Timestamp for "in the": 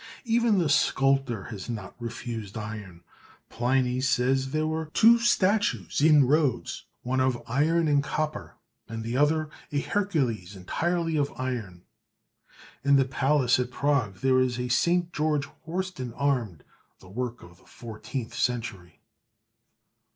12.83-13.05